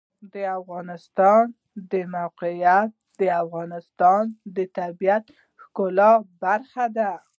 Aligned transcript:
د 0.33 0.35
افغانستان 0.59 1.43
د 1.91 1.93
موقعیت 2.15 2.89
د 3.19 3.21
افغانستان 3.43 4.21
د 4.55 4.57
طبیعت 4.77 5.23
د 5.27 5.33
ښکلا 5.61 6.11
برخه 6.43 6.85
ده. 6.97 7.11